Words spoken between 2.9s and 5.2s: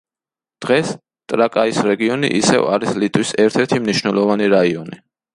ლიტვის ერთ-ერთი მნიშვნელოვანი რაიონი.